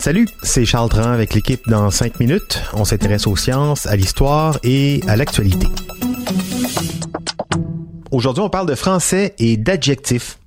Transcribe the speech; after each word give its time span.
Salut, 0.00 0.26
c'est 0.42 0.64
Charles 0.64 0.88
Tran 0.88 1.12
avec 1.12 1.34
l'équipe 1.34 1.60
dans 1.68 1.88
5 1.88 2.18
minutes. 2.18 2.60
On 2.72 2.84
s'intéresse 2.84 3.28
aux 3.28 3.36
sciences, 3.36 3.86
à 3.86 3.94
l'histoire 3.94 4.58
et 4.64 5.00
à 5.06 5.14
l'actualité. 5.14 5.68
Aujourd'hui, 8.10 8.42
on 8.42 8.50
parle 8.50 8.66
de 8.66 8.74
français 8.74 9.36
et 9.38 9.56
d'adjectifs. 9.56 10.40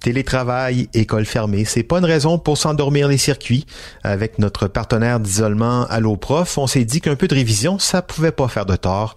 Télétravail, 0.00 0.88
école 0.92 1.24
fermée, 1.24 1.64
c'est 1.64 1.84
pas 1.84 1.98
une 1.98 2.04
raison 2.04 2.36
pour 2.40 2.58
s'endormir 2.58 3.06
les 3.06 3.18
circuits. 3.18 3.64
Avec 4.02 4.40
notre 4.40 4.66
partenaire 4.66 5.20
d'isolement 5.20 5.86
Allo 5.86 6.16
Prof, 6.16 6.58
on 6.58 6.66
s'est 6.66 6.84
dit 6.84 7.00
qu'un 7.00 7.14
peu 7.14 7.28
de 7.28 7.34
révision, 7.36 7.78
ça 7.78 8.02
pouvait 8.02 8.32
pas 8.32 8.48
faire 8.48 8.66
de 8.66 8.74
tort 8.74 9.14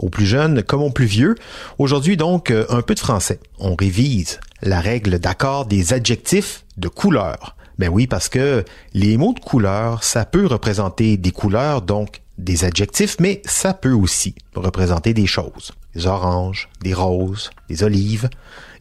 aux 0.00 0.08
plus 0.08 0.26
jeunes 0.26 0.62
comme 0.62 0.82
aux 0.82 0.90
plus 0.90 1.06
vieux. 1.06 1.36
Aujourd'hui 1.78 2.16
donc, 2.16 2.50
euh, 2.50 2.66
un 2.68 2.82
peu 2.82 2.94
de 2.94 3.00
français. 3.00 3.38
On 3.58 3.76
révise 3.76 4.40
la 4.62 4.80
règle 4.80 5.18
d'accord 5.18 5.66
des 5.66 5.92
adjectifs 5.92 6.64
de 6.76 6.88
couleur. 6.88 7.56
Ben 7.78 7.88
oui, 7.88 8.06
parce 8.06 8.28
que 8.28 8.64
les 8.92 9.16
mots 9.16 9.32
de 9.32 9.40
couleur, 9.40 10.04
ça 10.04 10.24
peut 10.24 10.46
représenter 10.46 11.16
des 11.16 11.30
couleurs, 11.30 11.80
donc 11.80 12.20
des 12.36 12.64
adjectifs, 12.64 13.16
mais 13.20 13.40
ça 13.44 13.74
peut 13.74 13.92
aussi 13.92 14.34
représenter 14.54 15.14
des 15.14 15.26
choses. 15.26 15.72
Des 15.94 16.06
oranges, 16.06 16.68
des 16.82 16.94
roses, 16.94 17.50
des 17.68 17.82
olives. 17.82 18.28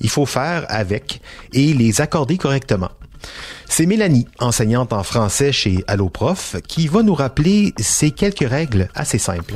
Il 0.01 0.09
faut 0.09 0.25
faire 0.25 0.65
avec 0.69 1.21
et 1.53 1.73
les 1.73 2.01
accorder 2.01 2.37
correctement. 2.37 2.91
C'est 3.67 3.85
Mélanie, 3.85 4.27
enseignante 4.39 4.93
en 4.93 5.03
français 5.03 5.51
chez 5.51 5.83
Alloprof, 5.87 6.55
qui 6.67 6.87
va 6.87 7.03
nous 7.03 7.15
rappeler 7.15 7.73
ces 7.77 8.11
quelques 8.11 8.47
règles 8.47 8.89
assez 8.95 9.17
simples. 9.17 9.55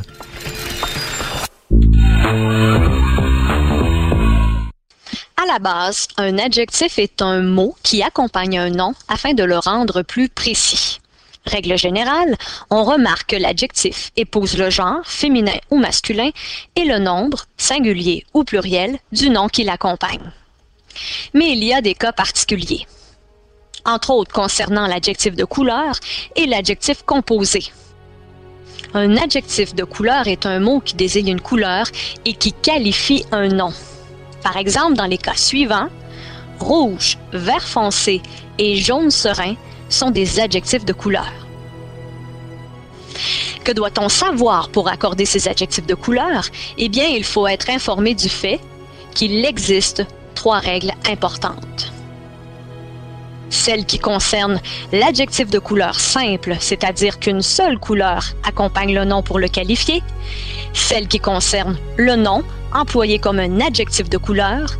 À 5.38 5.46
la 5.46 5.60
base, 5.60 6.08
un 6.18 6.38
adjectif 6.40 6.98
est 6.98 7.22
un 7.22 7.42
mot 7.42 7.76
qui 7.84 8.02
accompagne 8.02 8.58
un 8.58 8.70
nom 8.70 8.94
afin 9.08 9.34
de 9.34 9.44
le 9.44 9.58
rendre 9.59 10.02
plus 10.02 10.30
précis. 10.30 11.00
Règle 11.45 11.78
générale, 11.78 12.36
on 12.70 12.84
remarque 12.84 13.31
que 13.31 13.36
l'adjectif 13.36 14.11
épouse 14.16 14.58
le 14.58 14.70
genre, 14.70 15.02
féminin 15.04 15.58
ou 15.70 15.78
masculin, 15.78 16.30
et 16.76 16.86
le 16.86 17.00
nombre, 17.00 17.44
singulier 17.58 18.26
ou 18.34 18.44
pluriel, 18.44 18.98
du 19.11 19.30
nom 19.30 19.50
qui 19.50 19.64
l'accompagne. 19.64 20.31
Mais 21.34 21.52
il 21.52 21.64
y 21.64 21.73
a 21.73 21.81
des 21.81 21.95
cas 21.95 22.14
particuliers. 22.14 22.88
Entre 23.86 24.11
autres 24.11 24.31
concernant 24.31 24.88
l'adjectif 24.88 25.36
de 25.36 25.44
couleur 25.44 25.95
et 26.36 26.45
l'adjectif 26.45 27.04
composé. 27.04 27.66
Un 28.95 29.17
adjectif 29.17 29.73
de 29.73 29.83
couleur 29.83 30.27
est 30.27 30.45
un 30.45 30.59
mot 30.59 30.80
qui 30.80 30.95
désigne 30.95 31.30
une 31.30 31.41
couleur 31.41 31.88
et 32.25 32.33
qui 32.33 32.53
qualifie 32.53 33.25
un 33.31 33.47
nom. 33.47 33.73
Par 34.44 34.55
exemple, 34.58 34.95
dans 34.95 35.08
les 35.08 35.17
cas 35.17 35.36
suivants, 35.36 35.88
rouge, 36.59 37.17
vert 37.31 37.67
foncé 37.67 38.21
et 38.59 38.75
jaune 38.75 39.09
serein 39.09 39.55
sont 39.89 40.11
des 40.11 40.39
adjectifs 40.39 40.86
de 40.86 40.94
couleur. 40.94 41.31
Que 43.64 43.71
doit-on 43.71 44.09
savoir 44.09 44.69
pour 44.69 44.89
accorder 44.89 45.25
ces 45.25 45.47
adjectifs 45.47 45.88
de 45.88 45.95
couleur? 45.95 46.45
Eh 46.77 46.89
bien, 46.89 47.08
il 47.08 47.23
faut 47.23 47.47
être 47.47 47.69
informé 47.71 48.14
du 48.14 48.30
fait 48.30 48.59
qu'il 49.16 49.44
existe 49.44 50.05
trois 50.36 50.59
règles 50.59 50.94
importantes 51.09 51.92
celle 53.54 53.86
qui 53.86 54.00
concerne 54.00 54.59
l'adjectif 54.92 55.50
de 55.50 55.59
couleur 55.59 56.00
simple, 56.00 56.56
c'est-à-dire 56.59 57.20
qu'une 57.20 57.42
seule 57.42 57.78
couleur 57.78 58.34
accompagne 58.44 58.94
le 58.94 59.06
nom 59.06 59.22
pour 59.22 59.40
le 59.40 59.48
qualifier, 59.48 60.02
celle 60.73 61.08
qui 61.08 61.20
concerne 61.20 61.78
le 61.98 62.16
nom, 62.16 62.44
employé 62.73 63.20
comme 63.20 63.40
un 63.40 63.62
adjectif 63.62 64.10
de 64.10 64.18
couleur, 64.18 64.72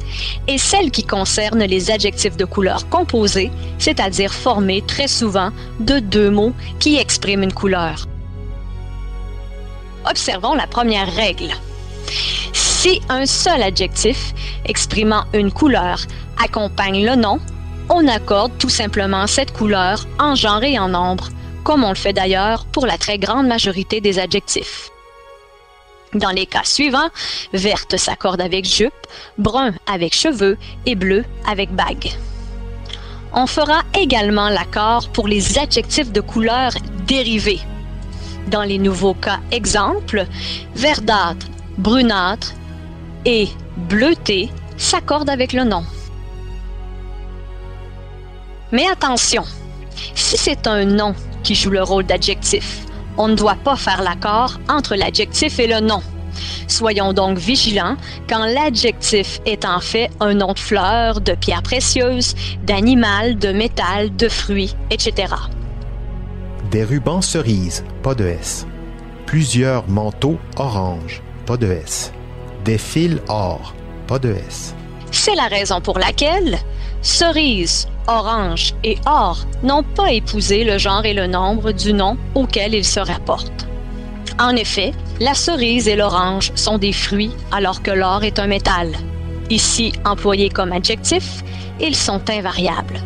et 0.48 0.58
celle 0.58 0.90
qui 0.90 1.04
concerne 1.04 1.64
les 1.64 1.92
adjectifs 1.92 2.36
de 2.36 2.46
couleur 2.46 2.90
composés, 2.90 3.52
c'est-à-dire 3.78 4.34
formés 4.34 4.82
très 4.86 5.08
souvent 5.08 5.52
de 5.80 6.00
deux 6.00 6.32
mots 6.32 6.54
qui 6.80 6.98
expriment 6.98 7.44
une 7.44 7.54
couleur. 7.54 8.08
Observons 10.10 10.56
la 10.56 10.68
première 10.68 11.14
règle. 11.14 11.52
Si 12.52 13.02
un 13.08 13.26
seul 13.26 13.62
adjectif 13.62 14.34
exprimant 14.66 15.24
une 15.34 15.52
couleur 15.52 16.00
accompagne 16.44 17.06
le 17.06 17.16
nom, 17.16 17.40
on 17.96 18.08
accorde 18.08 18.58
tout 18.58 18.70
simplement 18.70 19.28
cette 19.28 19.54
couleur 19.54 20.08
en 20.18 20.34
genre 20.34 20.64
et 20.64 20.80
en 20.80 20.90
nombre, 20.90 21.30
comme 21.64 21.84
on 21.84 21.90
le 21.90 21.96
fait 21.96 22.12
d'ailleurs 22.12 22.66
pour 22.66 22.88
la 22.88 22.98
très 22.98 23.20
grande 23.20 23.48
majorité 23.48 24.02
des 24.02 24.18
adjectifs. 24.18 24.90
Dans 26.16 26.32
les 26.32 26.48
cas 26.48 26.64
suivants, 26.64 27.10
verte 27.54 27.98
s'accorde 27.98 28.42
avec 28.42 28.66
jupe, 28.66 28.94
brun 29.38 29.74
avec 29.86 30.16
cheveux 30.16 30.58
et 30.88 30.96
bleu 30.96 31.24
avec 31.48 31.72
bague. 31.72 32.10
On 33.32 33.46
fera 33.46 33.82
également 33.94 34.50
l'accord 34.50 35.10
pour 35.10 35.28
les 35.28 35.60
adjectifs 35.60 36.12
de 36.12 36.22
couleur 36.22 36.72
dérivés. 37.06 37.62
Dans 38.48 38.64
les 38.64 38.80
nouveaux 38.80 39.16
cas 39.16 39.40
exemples, 39.52 40.26
verdâtre, 40.76 41.48
brunâtre 41.78 42.54
et 43.26 43.50
bleuté 43.78 44.50
s'accordent 44.78 45.30
avec 45.30 45.54
le 45.54 45.64
nom. 45.64 45.84
Mais 48.74 48.88
attention, 48.88 49.44
si 50.16 50.36
c'est 50.36 50.66
un 50.66 50.84
nom 50.84 51.14
qui 51.44 51.54
joue 51.54 51.70
le 51.70 51.84
rôle 51.84 52.06
d'adjectif, 52.06 52.88
on 53.18 53.28
ne 53.28 53.36
doit 53.36 53.58
pas 53.64 53.76
faire 53.76 54.02
l'accord 54.02 54.60
entre 54.68 54.96
l'adjectif 54.96 55.60
et 55.60 55.68
le 55.68 55.80
nom. 55.80 56.02
Soyons 56.68 57.14
donc 57.14 57.38
vigilants 57.38 57.98
quand 58.28 58.48
l'adjectif 58.48 59.40
est 59.46 59.64
en 59.64 59.80
fait 59.80 60.10
un 60.20 60.34
nom 60.34 60.54
de 60.54 60.60
fleur, 60.60 61.22
de 61.22 61.34
pierre 61.34 61.62
précieuse, 61.62 62.34
d'animal, 62.64 63.38
de 63.38 63.52
métal, 63.52 64.16
de 64.16 64.28
fruits, 64.28 64.76
etc. 64.90 65.36
Des 66.72 66.84
rubans 66.84 67.22
cerises, 67.22 67.86
pas 68.02 68.16
de 68.16 68.26
S. 68.26 68.66
Plusieurs 69.28 69.88
manteaux 69.88 70.40
orange, 70.58 71.22
pas 71.46 71.58
de 71.58 71.72
S. 71.72 72.12
Des 72.66 72.80
fils 72.80 73.20
or, 73.28 73.76
pas 74.08 74.18
de 74.18 74.34
S. 74.34 74.74
C'est 75.12 75.36
la 75.36 75.46
raison 75.46 75.80
pour 75.80 76.00
laquelle 76.00 76.58
cerise, 77.04 77.88
orange 78.08 78.74
et 78.84 78.98
or 79.06 79.46
n'ont 79.62 79.84
pas 79.84 80.14
épousé 80.14 80.64
le 80.64 80.78
genre 80.78 81.06
et 81.06 81.14
le 81.14 81.28
nombre 81.28 81.74
du 81.74 81.94
nom 81.94 82.18
auquel 82.34 82.74
ils 82.74 82.86
se 82.86 83.00
rapportent. 83.00 83.68
En 84.40 84.56
effet, 84.56 84.94
la 85.20 85.34
cerise 85.34 85.88
et 85.88 85.96
l'orange 85.96 86.52
sont 86.56 86.78
des 86.78 86.94
fruits 86.94 87.32
alors 87.52 87.84
que 87.84 87.92
l'or 87.92 88.24
est 88.24 88.40
un 88.40 88.48
métal. 88.48 88.90
Ici 89.50 89.94
employés 90.06 90.50
comme 90.50 90.72
adjectif, 90.72 91.44
ils 91.80 91.96
sont 91.96 92.22
invariables. 92.30 93.02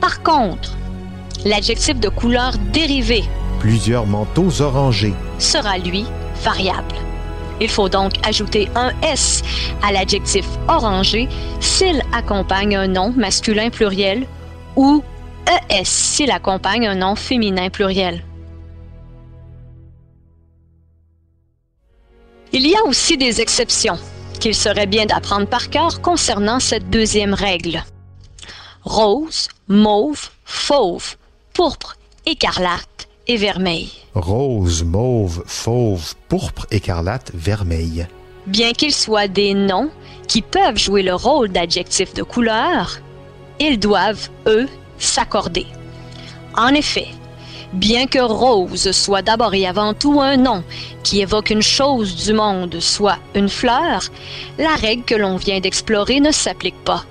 Par 0.00 0.22
contre, 0.22 0.76
l'adjectif 1.44 1.98
de 1.98 2.08
couleur 2.08 2.52
dérivée, 2.72 3.24
plusieurs 3.58 4.06
manteaux 4.06 4.62
orangés, 4.62 5.14
sera 5.38 5.76
lui 5.78 6.06
variable. 6.42 6.94
Il 7.60 7.68
faut 7.68 7.88
donc 7.88 8.14
ajouter 8.26 8.68
un 8.74 8.92
S 9.02 9.42
à 9.82 9.92
l'adjectif 9.92 10.46
orangé 10.66 11.28
s'il 11.60 12.02
accompagne 12.12 12.74
un 12.74 12.88
nom 12.88 13.12
masculin 13.12 13.68
pluriel 13.70 14.26
ou 14.76 15.02
ES 15.46 15.84
s'il 15.84 16.30
accompagne 16.30 16.86
un 16.86 16.94
nom 16.94 17.14
féminin 17.14 17.68
pluriel. 17.68 18.24
Il 22.52 22.66
y 22.66 22.74
a 22.74 22.84
aussi 22.84 23.16
des 23.16 23.40
exceptions 23.40 23.98
qu'il 24.40 24.54
serait 24.54 24.86
bien 24.86 25.06
d'apprendre 25.06 25.46
par 25.46 25.70
cœur 25.70 26.00
concernant 26.00 26.60
cette 26.60 26.88
deuxième 26.88 27.34
règle. 27.34 27.84
Rose, 28.82 29.48
mauve, 29.68 30.30
fauve, 30.44 31.16
pourpre, 31.52 31.96
écarlate 32.26 33.09
et 33.30 33.36
vermeil. 33.36 33.88
Rose, 34.14 34.82
mauve, 34.82 35.44
fauve, 35.46 36.14
pourpre, 36.28 36.66
écarlate, 36.72 37.30
vermeil. 37.32 38.08
Bien 38.48 38.72
qu'ils 38.72 38.92
soient 38.92 39.28
des 39.28 39.54
noms 39.54 39.90
qui 40.26 40.42
peuvent 40.42 40.78
jouer 40.78 41.04
le 41.04 41.14
rôle 41.14 41.50
d'adjectifs 41.50 42.12
de 42.12 42.24
couleur, 42.24 42.98
ils 43.60 43.78
doivent, 43.78 44.28
eux, 44.48 44.68
s'accorder. 44.98 45.66
En 46.56 46.74
effet, 46.74 47.06
bien 47.72 48.08
que 48.08 48.18
rose 48.18 48.90
soit 48.90 49.22
d'abord 49.22 49.54
et 49.54 49.64
avant 49.64 49.94
tout 49.94 50.20
un 50.20 50.36
nom 50.36 50.64
qui 51.04 51.20
évoque 51.20 51.50
une 51.50 51.62
chose 51.62 52.16
du 52.16 52.32
monde, 52.32 52.80
soit 52.80 53.18
une 53.36 53.48
fleur, 53.48 54.02
la 54.58 54.74
règle 54.74 55.04
que 55.04 55.14
l'on 55.14 55.36
vient 55.36 55.60
d'explorer 55.60 56.18
ne 56.18 56.32
s'applique 56.32 56.82
pas. 56.84 57.04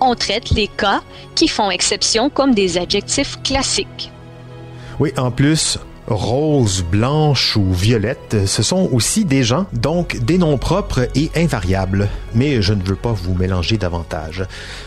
On 0.00 0.14
traite 0.14 0.50
les 0.50 0.68
cas 0.68 1.00
qui 1.34 1.48
font 1.48 1.72
exception 1.72 2.30
comme 2.30 2.54
des 2.54 2.78
adjectifs 2.78 3.42
classiques. 3.42 4.12
Oui, 5.02 5.12
en 5.16 5.32
plus, 5.32 5.80
rose, 6.06 6.84
blanche 6.88 7.56
ou 7.56 7.72
violette, 7.72 8.46
ce 8.46 8.62
sont 8.62 8.88
aussi 8.92 9.24
des 9.24 9.42
gens, 9.42 9.66
donc 9.72 10.16
des 10.18 10.38
noms 10.38 10.58
propres 10.58 11.08
et 11.16 11.28
invariables. 11.34 12.08
Mais 12.36 12.62
je 12.62 12.72
ne 12.72 12.84
veux 12.84 12.94
pas 12.94 13.10
vous 13.10 13.34
mélanger 13.34 13.78
davantage. 13.78 14.44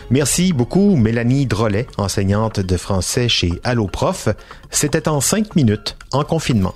Merci 0.08 0.54
beaucoup 0.54 0.96
Mélanie 0.96 1.44
Drolet, 1.44 1.86
enseignante 1.98 2.60
de 2.60 2.76
français 2.78 3.28
chez 3.28 3.60
Allo 3.62 3.88
Prof. 3.88 4.30
C'était 4.70 5.06
en 5.06 5.20
cinq 5.20 5.54
minutes, 5.54 5.98
en 6.12 6.24
confinement. 6.24 6.72